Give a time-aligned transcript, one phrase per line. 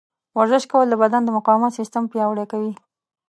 [0.37, 2.73] ورزش کول د بدن د مقاومت سیستم پیاوړی کوي.